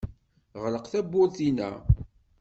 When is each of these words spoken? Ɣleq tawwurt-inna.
Ɣleq 0.63 0.85
tawwurt-inna. 0.87 1.71